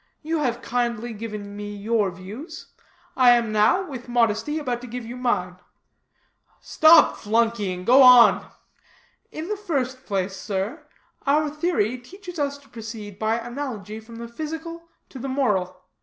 [0.23, 2.73] You have kindly given me your views,
[3.15, 5.57] I am now, with modesty, about to give you mine."
[6.59, 8.49] "Stop flunkying go on."
[9.31, 10.87] "In the first place, sir,
[11.27, 15.83] our theory teaches us to proceed by analogy from the physical to the moral.